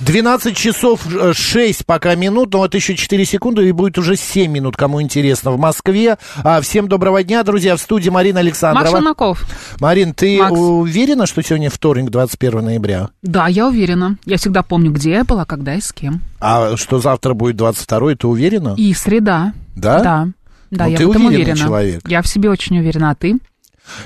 [0.00, 1.00] 12 часов
[1.32, 5.50] 6 пока минут, но вот еще 4 секунды и будет уже 7 минут, кому интересно,
[5.50, 6.18] в Москве.
[6.44, 8.84] А, всем доброго дня, друзья, в студии Марина Александрова.
[8.84, 9.44] Макс Шелнаков.
[9.80, 10.52] Марин, ты Макс.
[10.56, 13.08] уверена, что сегодня вторник, 21 ноября?
[13.22, 14.16] Да, я уверена.
[14.24, 16.20] Я всегда помню, где я была, когда и с кем.
[16.40, 18.74] А что завтра будет 22 ты уверена?
[18.76, 19.52] И среда.
[19.74, 19.98] Да?
[20.00, 20.28] Да.
[20.70, 21.56] Да, Ну, я ты в этом уверена.
[21.56, 22.02] человек.
[22.08, 23.38] Я в себе очень уверена, а ты?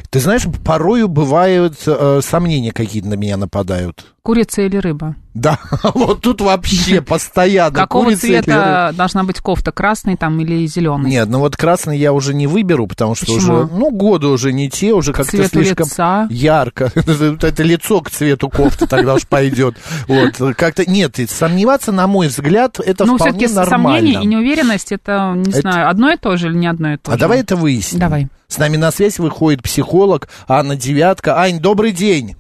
[0.09, 4.14] Ты знаешь, порою бывают э, сомнения какие-то на меня нападают.
[4.25, 5.17] Курица или рыба?
[5.35, 5.59] Да,
[5.95, 7.75] вот тут вообще постоянно.
[7.75, 9.71] Какого курица цвета должна быть кофта?
[9.71, 11.11] Красный там или зеленый?
[11.11, 13.37] Нет, ну вот красный я уже не выберу, потому что Почему?
[13.59, 16.27] уже, ну, годы уже не те, уже как-то слишком лица.
[16.31, 16.91] ярко.
[16.95, 19.77] Это лицо к цвету кофты тогда уж пойдет.
[20.09, 23.99] Вот, как-то, нет, сомневаться, на мой взгляд, это ну, вполне все-таки нормально.
[23.99, 26.97] сомнение и неуверенность, это, не Это- знаю, одно и то же или не одно и
[26.97, 27.21] то А же?
[27.21, 28.01] давай это выясним.
[28.01, 28.29] Давай.
[28.49, 31.39] С нами на связь выходит психолог Анна Девятка.
[31.39, 32.37] Ань, добрый день.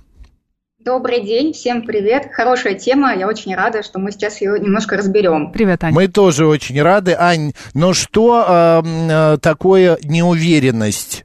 [0.84, 2.28] Добрый день, всем привет.
[2.30, 5.50] Хорошая тема, я очень рада, что мы сейчас ее немножко разберем.
[5.50, 5.94] Привет, Аня.
[5.94, 7.16] Мы тоже очень рады.
[7.18, 11.24] Ань, но что э, м, э, такое неуверенность?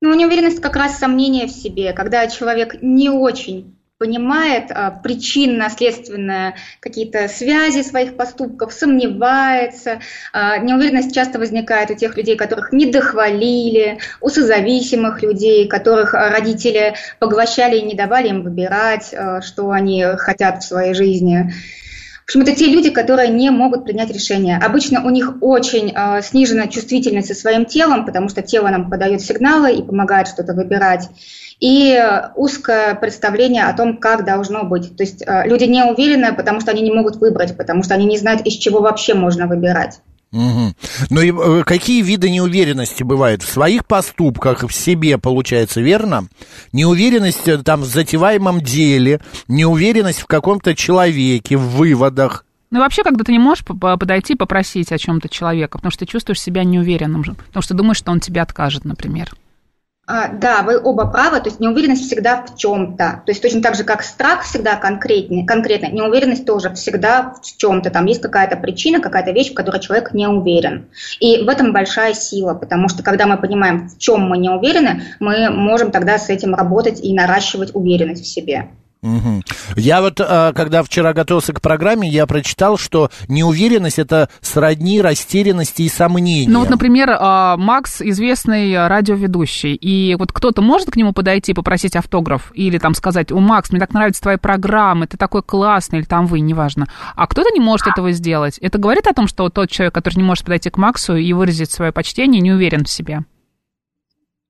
[0.00, 7.28] Ну, неуверенность как раз сомнение в себе, когда человек не очень понимает а, причинно-следственные какие-то
[7.28, 10.00] связи своих поступков, сомневается.
[10.32, 16.30] А, неуверенность часто возникает у тех людей, которых не дохвалили, у созависимых людей, которых а,
[16.30, 21.52] родители поглощали и не давали им выбирать, а, что они хотят в своей жизни.
[22.22, 24.56] В общем, это те люди, которые не могут принять решение.
[24.58, 29.20] Обычно у них очень э, снижена чувствительность со своим телом, потому что тело нам подает
[29.20, 31.08] сигналы и помогает что-то выбирать.
[31.58, 32.00] И
[32.34, 34.96] узкое представление о том, как должно быть.
[34.96, 38.04] То есть э, люди не уверены, потому что они не могут выбрать, потому что они
[38.06, 40.00] не знают, из чего вообще можно выбирать.
[40.32, 40.74] Мгм.
[41.10, 43.42] Ну и э, какие виды неуверенности бывают?
[43.42, 46.26] В своих поступках, в себе, получается, верно?
[46.72, 52.46] Неуверенность э, там в затеваемом деле, неуверенность в каком-то человеке, в выводах.
[52.70, 55.90] Ну, вообще, когда ты не можешь по- по- подойти и попросить о чем-то человека, потому
[55.92, 59.30] что ты чувствуешь себя неуверенным, потому что думаешь, что он тебе откажет, например.
[60.04, 63.22] А, да, вы оба правы, то есть неуверенность всегда в чем-то.
[63.24, 67.88] То есть точно так же, как страх всегда конкретный, конкретно, неуверенность тоже всегда в чем-то.
[67.90, 70.88] Там есть какая-то причина, какая-то вещь, в которой человек не уверен.
[71.20, 75.04] И в этом большая сила, потому что когда мы понимаем, в чем мы не уверены,
[75.20, 78.70] мы можем тогда с этим работать и наращивать уверенность в себе.
[79.02, 79.42] Мгм.
[79.74, 85.82] Я вот, э, когда вчера готовился к программе, я прочитал, что неуверенность это сродни растерянности
[85.82, 86.52] и сомнениям.
[86.52, 91.96] Ну, вот, например, а, Макс известный радиоведущий, и вот кто-то может к нему подойти, попросить
[91.96, 96.06] автограф, или там сказать, о, Макс, мне так нравятся твои программы, ты такой классный, или
[96.06, 96.86] там вы, неважно.
[97.16, 98.58] А кто-то не может этого сделать.
[98.58, 101.32] Это говорит о том, что вот тот человек, который не может подойти к Максу и
[101.32, 103.24] выразить свое почтение, не уверен в себе.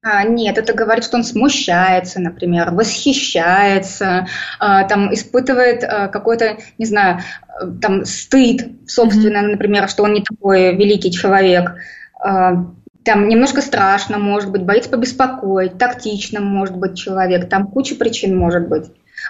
[0.04, 4.26] А, нет, это говорит, что он смущается, например, восхищается,
[4.58, 10.22] а, там испытывает а, какой-то, не знаю, а, там стыд, собственно, например, что он не
[10.22, 11.76] такой великий человек.
[12.18, 12.66] А,
[13.04, 18.68] там немножко страшно, может быть, боится побеспокоить, тактично может быть человек, там куча причин может
[18.68, 18.86] быть.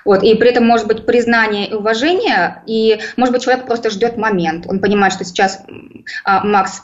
[0.07, 4.17] Вот, и при этом может быть признание и уважение, и может быть человек просто ждет
[4.17, 5.63] момент, он понимает, что сейчас,
[6.25, 6.81] а, Макс,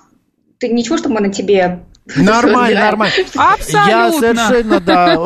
[0.58, 1.80] ты ничего, что мы на тебе
[2.16, 3.14] Нормально, разбираем?» нормально.
[3.34, 3.88] Абсолютно.
[3.90, 5.16] Я совершенно, да,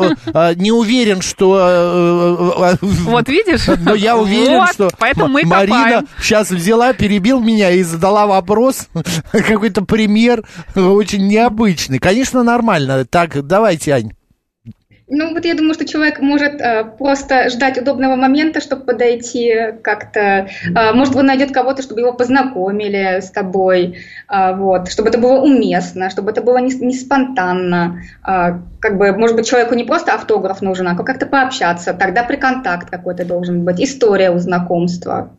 [0.51, 1.57] э, не уверен, что...
[1.59, 3.67] э, э, э, Вот видишь?
[3.79, 6.07] Но я уверен, Вот, что поэтому мы Марина копаем.
[6.21, 8.87] сейчас взяла, перебил меня и задала вопрос,
[9.31, 10.43] какой-то пример
[10.75, 11.99] очень необычный.
[11.99, 13.05] Конечно, нормально.
[13.05, 14.11] Так, давайте, Ань.
[15.07, 20.47] Ну, вот я думаю, что человек может э, просто ждать удобного момента, чтобы подойти как-то.
[20.65, 23.97] Э, может, он найдет кого-то, чтобы его познакомили с тобой,
[24.29, 28.01] э, вот, чтобы это было уместно, чтобы это было не, не спонтанно.
[28.25, 31.93] Э, как бы, может быть, человеку не просто автограф нужен, а как-то пообщаться.
[31.93, 35.31] Тогда приконтакт какой-то должен быть, история у знакомства.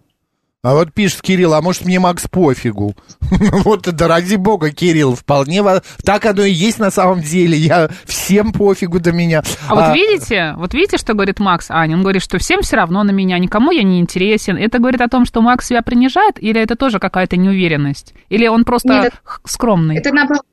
[0.65, 2.95] А вот пишет Кирилл, а может мне Макс пофигу?
[3.65, 5.63] Вот это ради бога, Кирилл, вполне
[6.03, 7.59] так оно и есть на самом деле.
[7.59, 9.43] Я всем пофигу до меня.
[9.69, 11.97] А вот видите, вот видите, что говорит Макс Аня?
[11.97, 14.57] Он говорит, что всем все равно на меня, никому я не интересен.
[14.57, 18.15] Это говорит о том, что Макс себя принижает, или это тоже какая-то неуверенность?
[18.31, 19.99] Или он просто Нет, это- х- скромный?
[19.99, 20.47] Это наоборот,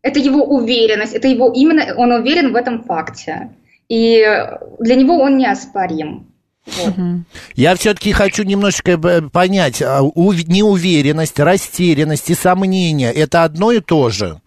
[0.00, 3.50] это его уверенность, это его именно, он уверен в этом факте.
[3.90, 4.24] И
[4.78, 6.26] для него он неоспорим.
[7.54, 13.80] Я все-таки хочу немножечко э, понять, а, ув- неуверенность, растерянность и сомнения– это одно и
[13.80, 14.40] то же?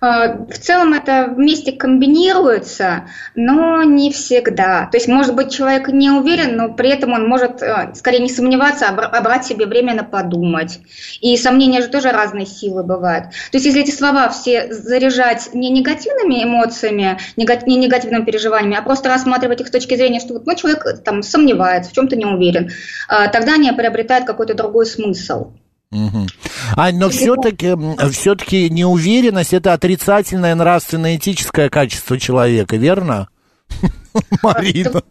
[0.00, 4.86] А, В целом это вместе комбинируется, но не всегда.
[4.90, 8.28] То есть, может быть, человек не уверен, но при этом он может э, скорее не
[8.28, 10.80] сомневаться, а бра- брать себе на подумать.
[11.20, 13.26] И сомнения же тоже разные силы бывают.
[13.50, 19.08] То есть, если эти слова все заряжать не негативными эмоциями, не негативными переживаниями, а просто
[19.08, 22.70] рассматривать их с точки зрения, что ну, человек э, там сомневается, в чем-то не уверен,
[23.08, 25.52] а, тогда они приобретают какой-то другой смысл.
[25.90, 26.26] Мгм.
[26.76, 27.74] Ань, но все-таки,
[28.12, 33.28] все-таки неуверенность– это отрицательное нравственно-этическое качество человека, верно?
[34.42, 35.02] Марина.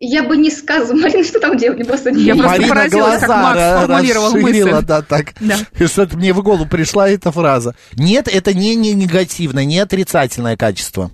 [0.00, 3.28] Я бы не сказала, Марина, что там делать, просто не Я просто Марина поразилась, как
[3.28, 4.86] глаза Макс расширила, мысль.
[4.86, 5.34] да, так.
[5.40, 5.56] Да.
[5.78, 7.74] И Что-то мне в голову пришла эта фраза.
[7.94, 11.10] Нет, это не, не негативное, не отрицательное качество.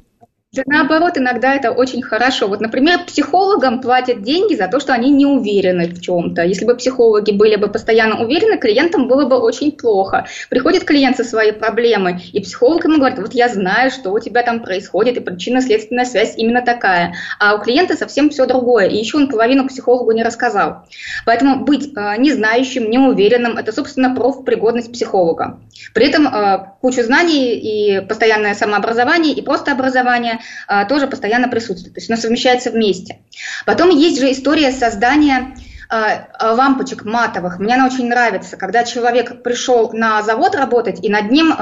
[0.54, 2.46] Да наоборот, иногда это очень хорошо.
[2.46, 6.42] Вот, например, психологам платят деньги за то, что они не уверены в чем-то.
[6.44, 10.26] Если бы психологи были бы постоянно уверены, клиентам было бы очень плохо.
[10.50, 14.44] Приходит клиент со своей проблемой, и психолог ему говорит, вот я знаю, что у тебя
[14.44, 17.14] там происходит, и причинно-следственная связь именно такая.
[17.40, 20.86] А у клиента совсем все другое, и еще он половину психологу не рассказал.
[21.26, 25.58] Поэтому быть э, незнающим, неуверенным– это, собственно, профпригодность психолога.
[25.94, 31.94] При этом э, кучу знаний и постоянное самообразование, и просто образование э, тоже постоянно присутствует.
[31.94, 33.18] То есть оно совмещается вместе.
[33.66, 35.54] Потом есть же история создания
[35.90, 37.58] э, э, лампочек матовых.
[37.58, 41.54] Мне она очень нравится, когда человек пришел на завод работать, и над ним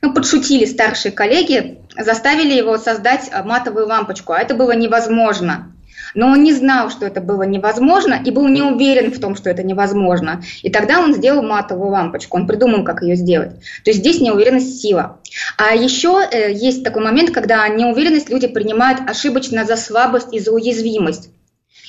[0.00, 5.72] ну, подшутили старшие коллеги, заставили его создать матовую лампочку, а это было невозможно.
[6.14, 9.50] Но он не знал, что это было невозможно, и был не уверен в том, что
[9.50, 10.42] это невозможно.
[10.62, 13.60] И тогда он сделал матовую лампочку, он придумал, как ее сделать.
[13.84, 15.20] То есть здесь неуверенность сила.
[15.56, 20.52] А еще э, есть такой момент, когда неуверенность люди принимают ошибочно за слабость и за
[20.52, 21.30] уязвимость.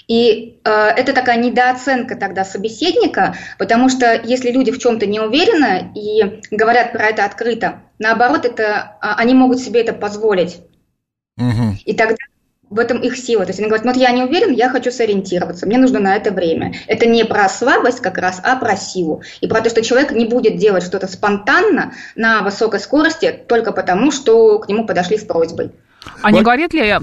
[0.10, 5.92] И э, это такая недооценка тогда собеседника, потому что если люди в чем-то не уверены
[5.96, 10.62] и говорят про это открыто, наоборот, это, а, они могут себе это позволить.
[11.38, 11.78] Мгм.
[11.86, 12.16] И тогда
[12.70, 13.44] в этом их сила.
[13.46, 16.16] То есть они говорят, ну вот я не уверен, я хочу сориентироваться, мне нужно на
[16.16, 16.74] это время.
[16.88, 19.24] Это не про слабость как раз, а про силу.
[19.42, 24.12] И про то, что человек не будет делать что-то спонтанно на высокой скорости только потому,
[24.12, 25.72] что к нему подошли с просьбой.
[26.22, 26.88] А не Вот- говорит ли...
[26.90, 27.00] а,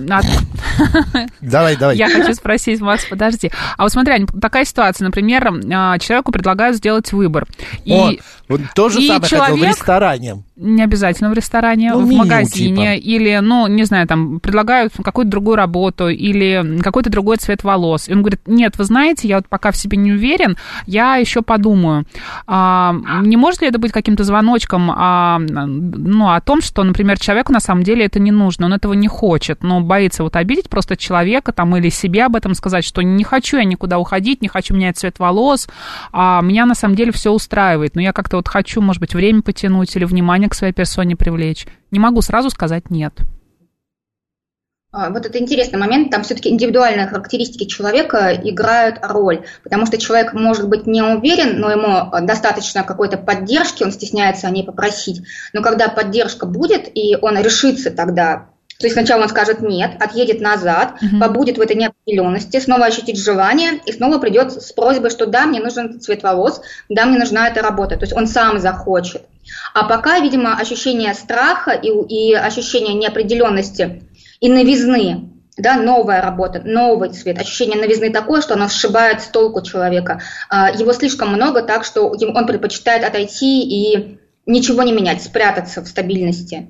[1.41, 1.97] Давай, давай.
[1.97, 3.51] Я хочу спросить, Макс, подожди.
[3.77, 7.47] А вот смотри, такая ситуация, например, а, человеку предлагают сделать выбор.
[7.85, 8.13] И О,
[8.49, 10.43] вот то же и самое хотел в человек- ресторане.
[10.57, 15.31] не обязательно в ресторане, Ну, в меню магазине, или, ну, не знаю, там, предлагают какую-то
[15.31, 18.09] другую работу или какой-то другой цвет волос.
[18.09, 20.57] И он говорит, нет, вы знаете, я вот пока в себе не уверен,
[20.87, 22.07] я еще подумаю.
[22.47, 27.53] А, не может ли это быть каким-то звоночком а, ну, о том, что, например, человеку
[27.53, 30.97] на самом деле это не нужно, он этого не хочет, но боится вот обидеть просто
[30.97, 34.75] человека там или себе об этом сказать, что не хочу я никуда уходить, не хочу
[34.75, 35.69] менять цвет волос,
[36.13, 39.43] а меня на самом деле все устраивает, но я как-то вот хочу, может быть, время
[39.43, 41.67] потянуть или внимание к своей персоне привлечь.
[41.91, 43.21] Не могу сразу сказать нет.
[44.97, 50.33] А, Вот это интересный момент, там все-таки индивидуальные характеристики человека играют роль, потому что человек
[50.33, 55.61] может быть не уверен, но ему достаточно какой-то поддержки, он стесняется о ней попросить, но
[55.61, 58.47] когда поддержка будет, и он решится тогда,
[58.79, 61.21] то есть сначала он скажет нет, отъедет назад, Мгм.
[61.21, 65.61] побудет в этой неопределенности, снова ощутит желание, и снова придет с просьбой, что да, мне
[65.61, 69.23] нужен цвет волос, да, мне нужна эта работа, то есть он сам захочет.
[69.75, 74.03] А пока, видимо, ощущение страха и, и ощущение неопределенности
[74.41, 79.63] и новизны, да, новая работа, новый цвет, ощущение новизны такое, что оно сшибает с толку
[79.63, 80.21] человека.
[80.51, 85.89] А, Его слишком много, так что он предпочитает отойти и ничего не менять, спрятаться в
[85.89, 86.69] стабильности.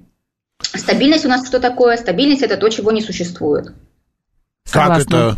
[0.62, 1.96] Стабильность у нас что такое?
[1.96, 3.66] Стабильность это то, чего не существует.
[4.70, 5.16] Как Согласна.
[5.16, 5.36] это?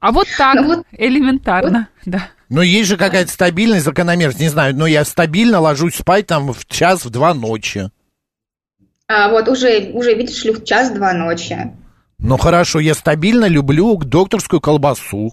[0.00, 2.28] А вот так, Ну вот- элементарно, да.
[2.48, 4.40] Ну, есть же какая-то стабильность, закономерность.
[4.40, 7.90] Не знаю, но я стабильно ложусь спать там в час, в два ночи.
[9.06, 11.72] А вот уже, уже видишь ли, в час-два ночи.
[12.18, 15.32] Ну, хорошо, я стабильно люблю докторскую колбасу.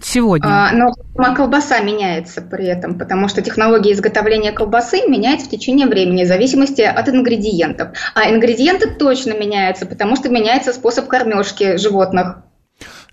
[0.00, 0.48] Сегодня.
[0.48, 0.94] А, но
[1.34, 6.82] колбаса меняется при этом, потому что технология изготовления колбасы меняется в течение времени, в зависимости
[6.82, 7.88] от ингредиентов.
[8.14, 12.42] А ингредиенты точно меняются, потому что меняется способ кормежки животных.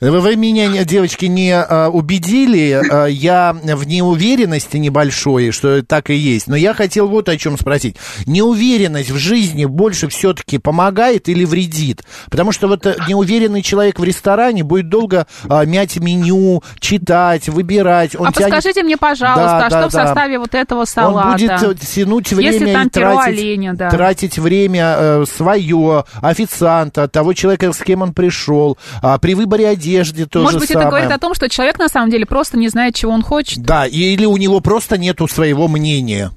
[0.01, 2.81] Вы, меня, девочки, не а, убедили.
[2.91, 6.47] А, я в неуверенности небольшой, что так и есть.
[6.47, 7.95] Но я хотел вот о чем спросить.
[8.25, 12.03] Неуверенность в жизни больше все-таки помогает или вредит?
[12.29, 18.17] Потому что вот э, неуверенный человек в ресторане будет долго а, мять меню, читать, выбирать.
[18.17, 20.05] Он а тянет- подскажите мне, пожалуйста, Да, а да, что в да.
[20.07, 21.31] составе вот этого Он салата?
[21.31, 23.89] будет э, тянуть время Если там и тратить, оленя, да.
[23.89, 28.77] тратить время э, свое, официанта, того человека, с кем он пришел.
[29.01, 29.84] А, при выборе одежды
[30.25, 30.87] то Может же быть, самое.
[30.87, 33.59] это говорит о том, что человек на самом деле просто не знает, чего он хочет.
[33.59, 36.31] Да, или у него просто нету своего мнения.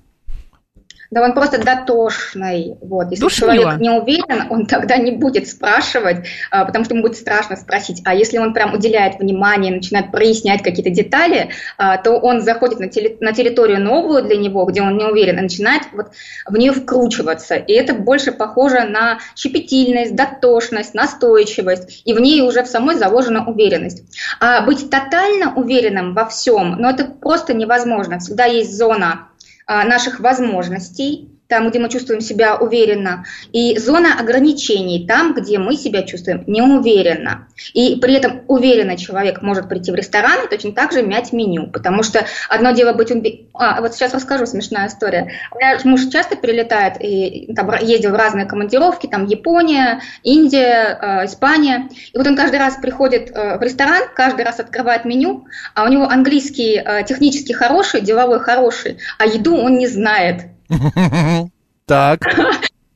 [1.10, 2.76] Да он просто дотошный.
[2.82, 3.10] Вот.
[3.10, 3.54] Если Душнило.
[3.54, 8.02] человек не уверен, он тогда не будет спрашивать, а, потому что ему будет страшно спросить.
[8.04, 12.88] А если он прям уделяет внимание, начинает прояснять какие-то детали, а, то он заходит на,
[12.88, 16.08] теле- на территорию новую для него, где он не уверен, и начинает вот
[16.46, 17.54] в нее вкручиваться.
[17.54, 22.02] И это больше похоже на щепетильность, дотошность, настойчивость.
[22.04, 24.02] И в ней уже в самой заложена уверенность.
[24.40, 28.18] А быть тотально уверенным во всем, ну это просто невозможно.
[28.18, 29.28] Всегда есть зона
[29.68, 36.02] наших возможностей, там, где мы чувствуем себя уверенно, и зона ограничений, там, где мы себя
[36.02, 37.48] чувствуем неуверенно.
[37.72, 41.66] И при этом уверенный человек может прийти в ресторан и точно так же мять меню,
[41.68, 43.10] потому что одно дело быть...
[43.10, 45.32] убе- А, вот сейчас расскажу смешная история.
[45.54, 51.88] Меня муж часто перелетает и там, ездил в разные командировки, там Япония, Индия, э, Испания.
[52.12, 55.88] И вот он каждый раз приходит э, в ресторан, каждый раз открывает меню, а у
[55.88, 60.42] него английский э, технически хороший, деловой хороший, а еду он не знает.
[61.86, 62.20] Так.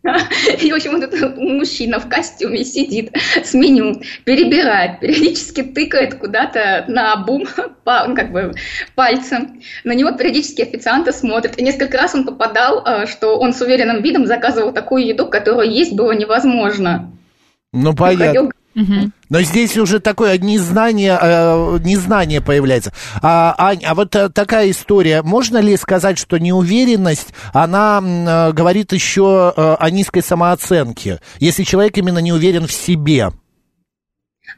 [0.61, 6.85] И, в общем, вот этот мужчина в костюме сидит с меню, перебирает, периодически тыкает куда-то
[6.89, 8.53] на бум ну, как бы,
[8.95, 9.63] пальцем.
[9.85, 11.59] На него периодически официанты смотрят.
[11.59, 15.71] И несколько раз он попадал, э, что он с уверенным видом заказывал такую еду, которую
[15.71, 17.13] есть было невозможно.
[17.73, 18.51] Ну, понятно.
[19.29, 22.93] Но здесь уже такое незнание, э, незнание появляется.
[23.23, 25.23] А, Ань, а вот э, такая история.
[25.23, 31.97] Можно ли сказать, что неуверенность, она э, говорит еще э, о низкой самооценке, если человек
[31.99, 33.33] именно не уверен в себе?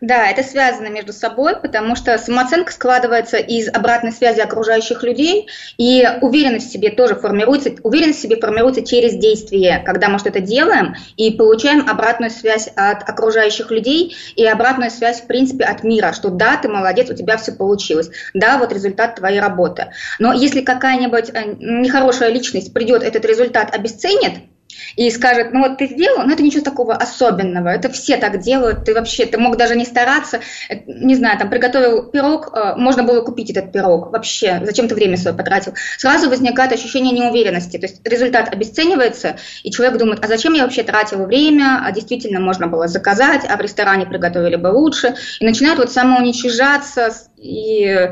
[0.01, 5.49] Да, это связано между собой, потому что самооценка складывается из обратной связи окружающих людей,
[5.79, 7.71] и уверенность в себе тоже формируется.
[7.83, 13.09] Уверенность в себе формируется через действие, когда мы что-то делаем и получаем обратную связь от
[13.09, 17.37] окружающих людей и обратную связь, в принципе, от мира, что да, ты молодец, у тебя
[17.37, 19.93] все получилось, да, вот результат твоей работы.
[20.19, 24.35] Но если какая-нибудь э, нехорошая личность придет, этот результат обесценит,
[24.97, 28.85] и скажет, ну вот ты сделал, но это ничего такого особенного, это все так делают,
[28.85, 33.02] ты вообще, ты мог даже не стараться, э, не знаю, там приготовил пирог, э, можно
[33.02, 35.75] было купить этот пирог, вообще, зачем ты время свое потратил?
[35.99, 40.83] Сразу возникает ощущение неуверенности, то есть результат обесценивается, и человек думает, а зачем я вообще
[40.83, 45.78] тратил время, а действительно можно было заказать, а в ресторане приготовили бы лучше, и начинает
[45.78, 47.11] вот самоуничижаться
[47.45, 48.11] и,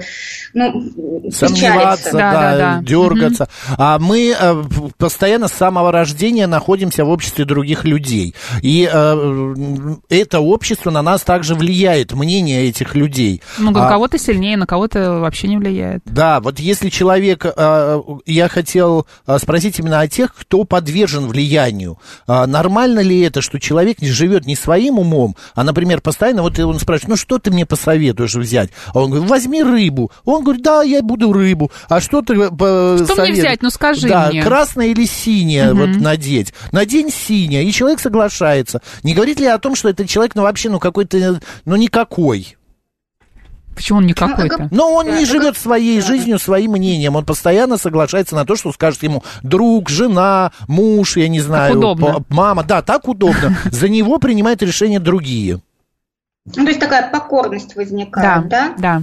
[0.53, 2.13] ну, Сомневаться.
[2.13, 2.81] Да, да, да, да.
[2.83, 3.49] дергаться.
[3.79, 4.63] А мы э,
[4.99, 8.35] постоянно с самого рождения находимся в обществе других людей.
[8.61, 13.41] И э, это общество на нас также влияет, мнение этих людей.
[13.59, 16.03] Ну, на А- кого-то сильнее, на кого-то вообще не влияет.
[16.05, 19.07] Да, вот если человек, э, я хотел
[19.39, 21.99] спросить именно о тех, кто подвержен влиянию.
[22.27, 26.79] А Нормально ли это, что человек живет не своим умом, а, например, постоянно, вот он
[26.79, 28.71] спрашивает, ну что ты мне посоветуешь взять?
[28.93, 30.11] А он говорит, возьми рыбу.
[30.25, 31.71] Он говорит, да, я буду рыбу.
[31.89, 33.63] А что ты э, Что мне взять?
[33.63, 34.43] Ну, скажи да, мне.
[34.43, 36.53] красное или синее вот надеть?
[36.73, 37.65] Надень синее.
[37.65, 38.81] И человек соглашается.
[39.03, 42.57] Не говорит ли о том, что этот человек, ну, вообще, ну, какой-то, ну, никакой?
[43.75, 44.69] Почему он не какой-то?
[44.71, 47.17] Но он Да, не живет своей жизнью, своим мнением.
[47.17, 52.15] Он постоянно соглашается на то, что скажет ему друг, жена, муж, я не знаю, удобно.
[52.21, 52.65] п- мама.
[52.65, 53.57] Да, так удобно.
[53.71, 55.61] За него принимают решения другие.
[56.45, 58.75] Ну, то есть такая покорность возникает, да?
[58.77, 58.97] да.
[58.99, 59.03] А,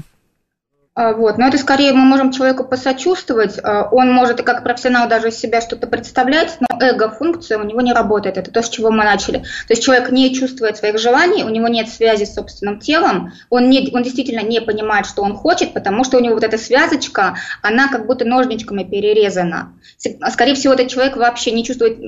[1.14, 1.38] Вот.
[1.38, 3.58] Но это скорее мы можем человеку посочувствовать.
[3.64, 7.80] А, Он может и как профессионал даже из себя что-то представлять, но эго-функция у него
[7.82, 8.38] не работает.
[8.38, 9.38] Это то, с чего мы начали.
[9.40, 13.70] То есть человек не чувствует своих желаний, у него нет связи с собственным телом, он,
[13.70, 17.38] не, он действительно не понимает, что он хочет, потому что у него вот эта связочка,
[17.62, 19.74] она как будто ножничками перерезана.
[19.98, 22.00] С- Скорее всего, этот человек вообще не чувствует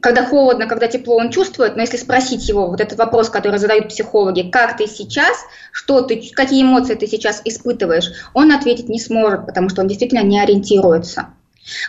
[0.00, 3.88] когда холодно, когда тепло, он чувствует, но если спросить его, вот этот вопрос, который задают
[3.88, 5.36] психологи, как ты сейчас,
[5.72, 10.22] что ты, какие эмоции ты сейчас испытываешь, он ответить не сможет, потому что он действительно
[10.22, 11.26] не ориентируется.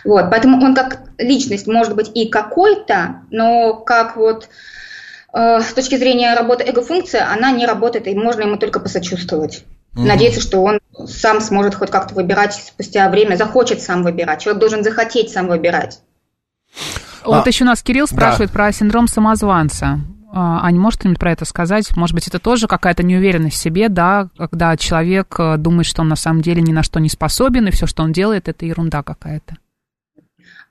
[0.04, 4.48] Вот, поэтому он как личность может быть и какой-то, но как вот
[5.32, 9.64] э, с точки зрения работы эго-функции, она не работает, и можно ему только посочувствовать.
[9.94, 14.40] Надеяться, что он сам сможет хоть как-то выбирать спустя время, захочет сам выбирать.
[14.40, 16.00] Человек должен захотеть сам выбирать.
[17.24, 20.00] Вот А, еще нас Кирилл спрашивает про синдром самозванца.
[20.34, 21.94] А, Аня, может кто-нибудь про это сказать?
[21.96, 26.08] Может быть, это тоже какая-то неуверенность в себе, да, когда человек э, думает, что он
[26.08, 29.02] на самом деле ни на что не способен, и все, что он делает, это ерунда
[29.02, 29.56] какая-то.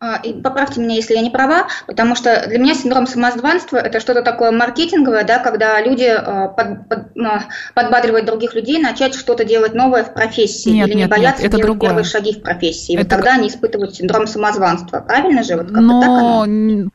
[0.03, 3.99] А, и поправьте меня, если я не права, потому что для меня синдром самозванства– это
[3.99, 7.13] что-то такое маркетинговое, да, когда люди а, под, под,
[7.75, 11.49] подбадривают других людей начать что-то делать новое в профессии нет, или не нет, бояться нет,
[11.49, 11.89] это делать другое.
[11.91, 12.93] первые шаги в профессии.
[12.93, 15.01] И Это вот тогда они испытывают синдром самозванства.
[15.01, 15.55] Правильно же?
[15.55, 16.45] Вот как-то Но, так оно?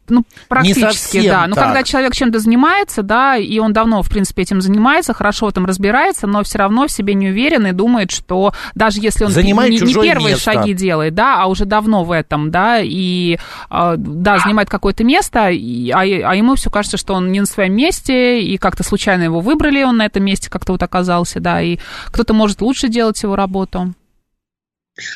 [0.08, 1.46] ну, практически, совсем да.
[1.46, 1.66] Но так.
[1.66, 5.64] когда человек чем-то занимается, да, и он давно, в принципе, этим занимается, хорошо в этом
[5.64, 9.70] разбирается, но все равно в себе не уверен и думает, что даже если он Занимает
[9.70, 10.50] не, не первые место.
[10.52, 13.38] шаги делает, да, а уже давно в этом, да, и
[13.68, 17.74] а, да, занимает какое-то место, а, а ему все кажется, что он не на своем
[17.74, 21.78] месте, и как-то случайно его выбрали, он на этом месте как-то вот оказался, да, и
[22.06, 23.94] кто-то может лучше делать его работу.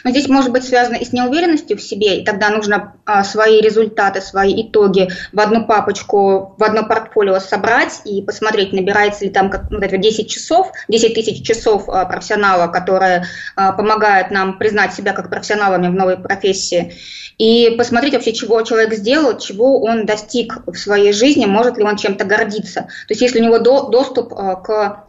[0.04, 3.62] Но здесь может быть связано и с неуверенностью в себе, и тогда нужно а, свои
[3.62, 9.48] результаты, свои итоги в одну папочку, в одно портфолио собрать и посмотреть, набирается ли там
[9.48, 13.24] как, вот это 10 часов, 10 тысяч часов а, профессионала, которые
[13.56, 16.94] а, помогают нам признать себя как профессионалами в новой профессии,
[17.38, 21.96] и посмотреть вообще, чего человек сделал, чего он достиг в своей жизни, может ли он
[21.96, 22.82] чем-то гордиться.
[22.82, 25.06] То есть если у него до- доступ а, к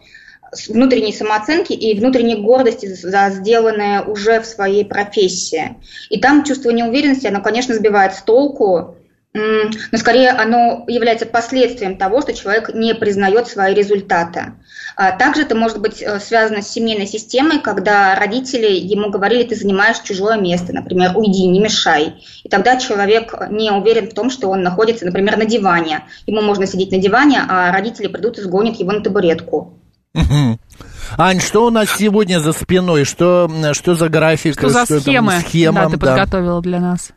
[0.70, 5.78] внутренней самооценки и внутренней гордости за сделанное уже в своей профессии.
[6.10, 8.98] И там чувство неуверенности, оно, конечно, сбивает с толку,
[9.34, 14.54] но скорее оно является последствием того, что человек не признает свои результаты.
[14.98, 19.56] А Также это может быть э, связано с семейной системой, когда родители ему говорили, ты
[19.56, 22.22] занимаешь чужое место, например, уйди, не мешай.
[22.44, 26.04] И тогда человек не уверен в том, что он находится, например, на диване.
[26.26, 29.81] Ему можно сидеть на диване, а родители придут и сгонят его на табуретку.
[31.18, 33.06] Ань, что у нас сегодня за спиной?
[33.06, 34.54] Что, что за график?
[34.54, 37.12] Что за там схемы, схема, да, ты подготовила для нас?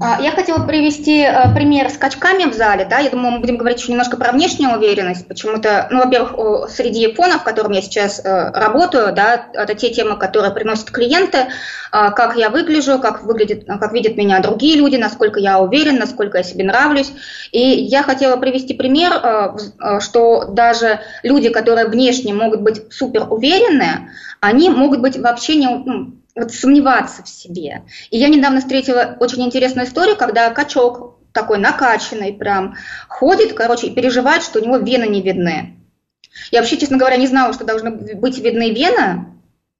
[0.00, 3.56] А, Я хотела привести э, пример с качками в зале, да, я думаю, мы будем
[3.56, 8.18] говорить еще немножко про внешнюю уверенность, почему-то, ну, во-первых, среди фонов, в котором я сейчас
[8.18, 11.46] э, работаю, да, это те темы, которые приносят клиенты,
[11.92, 16.38] а, как я выгляжу, как выглядит, как видят меня другие люди, насколько я уверен, насколько
[16.38, 17.12] я себе нравлюсь,
[17.52, 24.10] и я хотела привести пример, э, что даже люди, которые внешне могут быть супер уверенные,
[24.40, 27.82] они могут быть вообще не, ну, вот сомневаться в себе.
[28.10, 32.76] И я недавно встретила очень интересную историю, когда качок такой накачанный прям
[33.08, 35.76] ходит, короче, и переживает, что у него вены не видны.
[36.50, 39.26] Я вообще, честно говоря, не знала, что должны быть видны вены.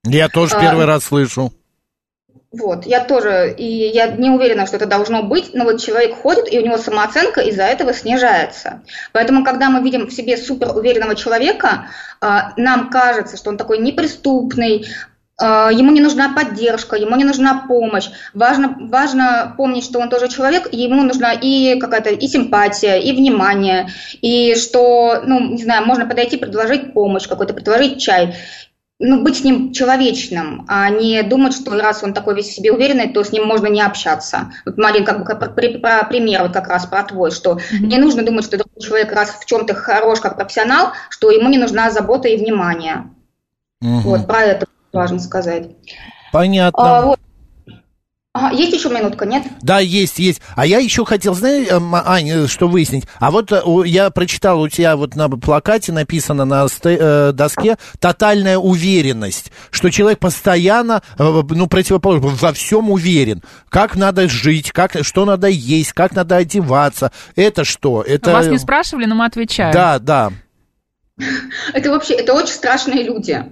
[0.05, 1.53] Я тоже А, первый раз слышу.
[2.53, 6.53] Вот, я тоже, и я не уверена, что это должно быть, но вот человек ходит,
[6.53, 8.83] и у него самооценка из-за этого снижается.
[9.13, 11.89] Поэтому, когда мы видим в себе супер уверенного человека,
[12.21, 14.87] а, нам кажется, что он такой неприступный,
[15.41, 18.09] ему не нужна поддержка, ему не нужна помощь.
[18.35, 23.13] Важно, важно помнить, что он тоже человек, и ему нужна и какая-то и симпатия, и
[23.13, 23.89] внимание,
[24.21, 28.35] и что, ну, не знаю, можно подойти, предложить помощь какой-то, предложить чай
[29.01, 32.73] ну, быть с ним человечным, а не думать, что раз он такой весь в себе
[32.73, 34.53] уверенный, то с ним можно не общаться.
[34.65, 38.25] Вот, Марин, как бы про, про пример вот как раз про твой, что не нужно
[38.25, 42.29] думать, что другой человек раз в чем-то хорош как профессионал, что ему не нужна забота
[42.29, 43.11] и внимание.
[43.81, 44.01] Мгм.
[44.01, 44.64] Вот, про это
[44.95, 45.69] важно сказать.
[46.33, 46.99] Понятно.
[46.99, 47.21] А, вот.
[48.37, 49.45] Ага, есть еще минутка, нет?
[49.63, 50.43] Да, есть, есть.
[50.57, 53.05] А я еще хотел, знаешь, эм, Ань, что выяснить.
[53.21, 58.59] А вот э, я прочитал у тебя вот на плакате написано на э, доске тотальная
[58.59, 63.41] уверенность, что человек постоянно, э, ну, противоположно, во всем уверен.
[63.69, 67.13] Как надо жить, как, что надо есть, как надо одеваться.
[67.37, 68.03] Это что?
[68.03, 68.33] Это...
[68.33, 69.73] Вас не спрашивали, но мы отвечаем.
[69.73, 70.33] Да, да.
[71.73, 73.45] Это вообще, это очень страшные люди.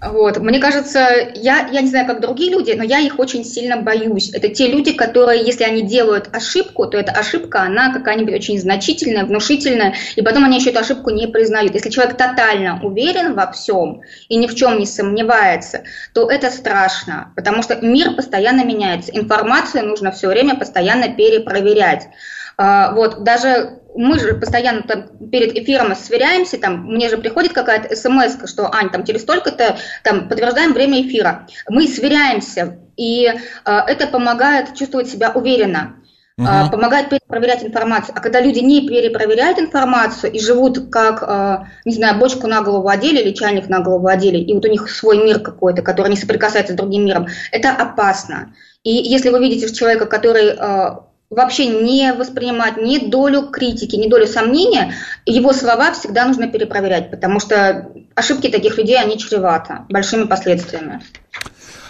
[0.00, 0.38] Вот.
[0.38, 4.32] Мне кажется, я, я не знаю, как другие люди, но я их очень сильно боюсь.
[4.32, 9.24] Это те люди, которые, если они делают ошибку, то эта ошибка, она какая-нибудь очень значительная,
[9.24, 11.74] внушительная, и потом они еще эту ошибку не признают.
[11.74, 15.82] Если человек тотально уверен во всем и ни в чем не сомневается,
[16.14, 19.10] то это страшно, потому что мир постоянно меняется.
[19.12, 22.08] Информацию нужно все время постоянно перепроверять.
[22.56, 27.94] А, Вот, даже мы же постоянно там перед эфиром сверяемся, там, мне же приходит какая-то
[27.96, 31.46] смс, что, Ань, там, через столько-то, там, подтверждаем время эфира.
[31.68, 33.28] Мы сверяемся, и
[33.64, 35.96] а, это помогает чувствовать себя уверенно.
[36.40, 38.14] а, помогает перепроверять информацию.
[38.16, 42.88] А когда люди не перепроверяют информацию и живут как, а, не знаю, бочку на голову
[42.88, 46.16] одели или чайник на голову одели, и вот у них свой мир какой-то, который не
[46.16, 48.54] соприкасается с другим миром, это опасно.
[48.84, 54.26] И если вы видите человека, который а, вообще не воспринимать ни долю критики, ни долю
[54.26, 54.94] сомнения,
[55.26, 61.02] его слова всегда нужно перепроверять, потому что ошибки таких людей, они чреваты большими последствиями.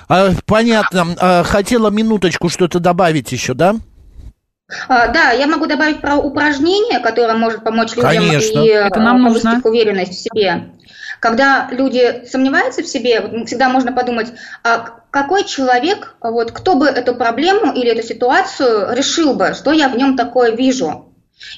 [0.09, 1.15] А, понятно.
[1.21, 3.77] А, хотела минуточку что-то добавить еще, да?
[4.89, 8.61] А, да, я могу добавить про упражнение, которое может помочь людям Конечно.
[8.61, 9.51] и Это нам э, нужно.
[9.51, 10.73] повысить уверенность в себе.
[11.21, 14.29] Когда люди сомневаются в себе, всегда можно подумать,
[14.63, 19.89] а какой человек, вот кто бы эту проблему или эту ситуацию решил бы, что я
[19.89, 21.05] в нем такое вижу.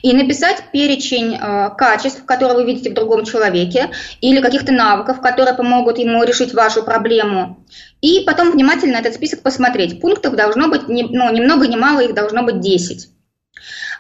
[0.03, 5.55] И написать перечень э, качеств, которые вы видите в другом человеке, или каких-то навыков, которые
[5.55, 7.65] помогут ему решить вашу проблему.
[8.03, 10.01] И потом внимательно этот список посмотреть.
[10.01, 13.09] Пунктов должно быть, не, ну, ни много ни мало, их должно быть 10.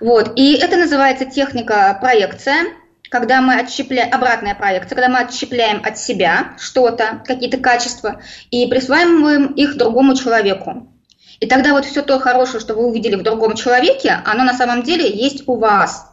[0.01, 0.33] Вот.
[0.37, 2.66] И это называется техника проекция,
[3.11, 9.49] когда мы отщепляем, обратная проекция, когда мы отщепляем от себя что-то, какие-то качества, и присваиваем
[9.49, 10.88] их другому человеку.
[11.40, 14.85] И тогда вот все то хорошее, что вы увидели в другом человеке, оно на самом
[14.85, 16.07] деле есть у вас.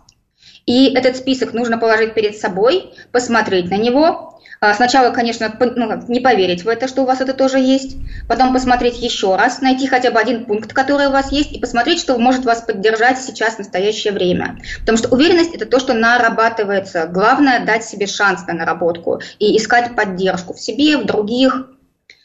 [0.65, 4.36] И этот список нужно положить перед собой, посмотреть на него.
[4.59, 7.97] А, Сначала, конечно, ну, не поверить в это, что у вас это тоже есть.
[8.27, 11.99] Потом посмотреть еще раз, найти хотя бы один пункт, который у вас есть, и посмотреть,
[11.99, 14.59] что может вас поддержать сейчас в настоящее время.
[14.79, 17.07] Потому что уверенность– это то, что нарабатывается.
[17.07, 21.67] Главное– дать себе шанс на наработку и искать поддержку в себе, в других.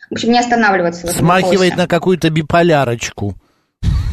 [0.08, 1.76] В общем, не останавливаться в этом Смахивает вопросе.
[1.76, 3.34] на какую-то биполярочку.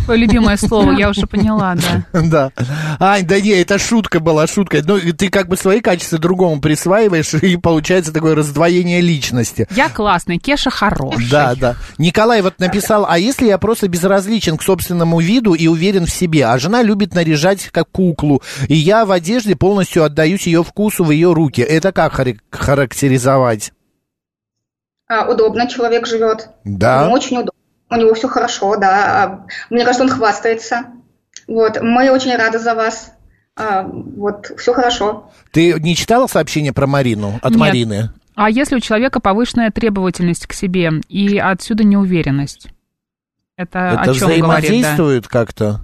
[0.10, 2.22] Твое любимое слово, я уже поняла, да.
[2.30, 2.52] Да.
[3.00, 4.82] Ань, да не, это шутка была, шутка.
[4.84, 9.68] Ну, ты как бы свои качества другому присваиваешь, и получается такое раздвоение личности.
[9.70, 11.30] Я классный, Кеша хороший.
[11.30, 11.76] Да, да.
[12.00, 16.48] Николай вот написал, а если я просто безразличен к собственному виду и уверен в себе,
[16.48, 21.12] а жена любит наряжать как куклу, и я в одежде полностью отдаюсь ее вкусу в
[21.12, 22.20] ее руки, это как
[22.50, 23.74] характеризовать?
[25.08, 26.50] А, удобно человек живет.
[26.64, 27.04] Да.
[27.04, 27.59] Ему очень удобно.
[27.90, 29.24] У него все хорошо, да.
[29.24, 30.86] А, Мне кажется, он хвастается.
[31.48, 31.82] Вот.
[31.82, 33.14] Мы очень рады за вас.
[33.56, 35.32] А, Вот, все хорошо.
[35.52, 37.60] Ты не читала сообщение про Марину от Нет.
[37.60, 38.10] Марины?
[38.36, 42.70] А если у человека повышенная требовательность к себе и отсюда неуверенность?
[43.58, 44.42] Это, это о чем говорит?
[44.42, 44.48] Да?
[44.48, 45.82] взаимодействует как-то?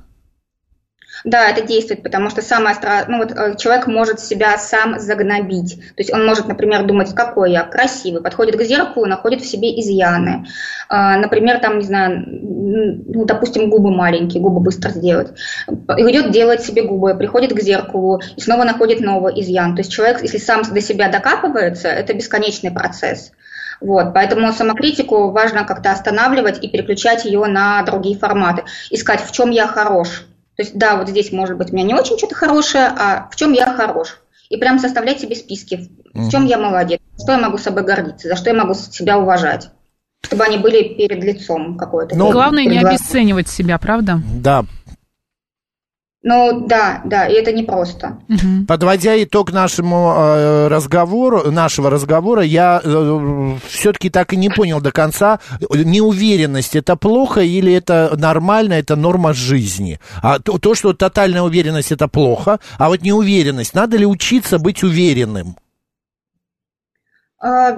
[1.23, 5.75] Да, это действует, потому что самое страшное, ну вот э, человек может себя сам загнобить.
[5.95, 9.79] То есть он может, например, думать, какой я красивый, подходит к зеркалу, находит в себе
[9.79, 10.45] изъяны.
[10.89, 15.29] А, Например, там, не знаю, ну, допустим, губы маленькие, губы быстро сделать.
[15.69, 19.75] И Идет делать себе губы, приходит к зеркалу и снова находит новый изъян.
[19.75, 23.31] То есть человек, если сам до себя докапывается, это бесконечный процесс.
[23.81, 28.63] Вот, поэтому самокритику важно как-то останавливать и переключать ее на другие форматы.
[28.89, 30.25] Искать, в чем я хорош.
[30.55, 33.35] То есть, да, вот здесь, может быть, у меня не очень что-то хорошее, а в
[33.35, 34.19] чем я хорош.
[34.49, 38.35] И прям составлять себе списки, в чем я молодец, что я могу собой гордиться, за
[38.35, 39.69] что я могу себя уважать.
[40.21, 42.15] Чтобы они были перед лицом какое-то.
[42.15, 44.21] Ну, перед- Главное не обесценивать себя, правда?
[44.33, 44.65] Да.
[46.27, 48.17] Ну, да, да, и это непросто.
[48.27, 48.65] Мгм.
[48.65, 52.81] Подводя итог нашему э, разговору, нашего разговора, я
[53.69, 59.33] все-таки так и не понял до конца, неуверенность это плохо или это нормально, это норма
[59.33, 59.99] жизни?
[60.23, 64.81] А то, то, что тотальная уверенность это плохо, а вот неуверенность, надо ли учиться быть
[64.81, 65.57] уверенным?
[67.45, 67.77] А,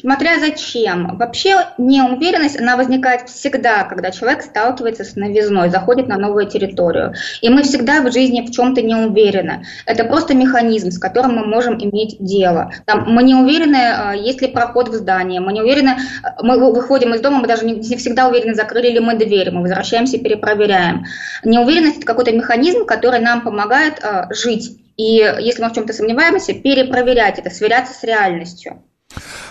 [0.00, 1.16] Смотря зачем.
[1.16, 7.14] Вообще неуверенность, она возникает всегда, когда человек сталкивается с новизной, заходит на новую территорию.
[7.40, 9.64] И мы всегда в жизни в чем-то не уверены.
[9.84, 12.72] Это просто механизм, с которым мы можем иметь дело.
[12.84, 16.58] Там, мы не уверены, а, есть ли проход в здание, мы не уверены, а, мы
[16.58, 20.16] вы- выходим из дома, мы даже не всегда уверены, закрыли ли мы дверь, мы возвращаемся
[20.16, 21.04] и перепроверяем.
[21.44, 24.78] Неуверенность– это какой-то механизм, который нам помогает жить.
[24.96, 28.82] И если мы в чем-то сомневаемся, перепроверять это, сверяться с реальностью.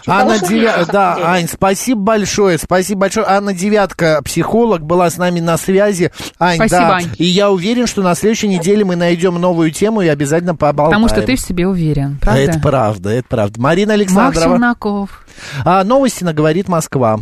[0.08, 1.28] Анна Хорошо, Девя- на самом Да, деле.
[1.28, 3.26] Ань, спасибо большое, спасибо большое.
[3.28, 6.12] Анна Девятка, психолог, была с нами на связи.
[6.40, 6.96] Ань, Спасибо, да.
[6.98, 7.10] Ань.
[7.18, 11.02] И я уверен, что на следующей неделе мы найдем новую тему и обязательно поболтаем.
[11.04, 12.42] Потому что ты в себе уверен, правда?
[12.42, 13.60] Это правда, это правда.
[13.62, 14.46] Марина Александрова.
[14.46, 15.26] Челноков.
[15.64, 17.20] А, новости на «Говорит Москва».